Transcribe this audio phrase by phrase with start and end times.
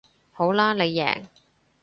[0.31, 1.27] 好啦你贏